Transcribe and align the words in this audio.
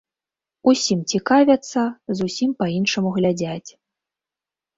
Усім 0.71 1.03
цікавяцца, 1.13 1.83
зусім 2.21 2.49
па-іншаму 2.63 3.13
глядзяць. 3.19 3.69